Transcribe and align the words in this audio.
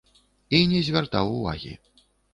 Я 0.55 0.61
не 0.71 0.81
звяртаў 0.89 1.31
увагі. 1.37 1.73